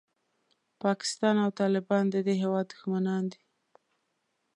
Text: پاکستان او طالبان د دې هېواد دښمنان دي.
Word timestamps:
پاکستان 0.83 1.35
او 1.43 1.49
طالبان 1.59 2.03
د 2.09 2.15
دې 2.25 2.33
هېواد 2.43 2.65
دښمنان 2.73 3.23
دي. 3.31 3.41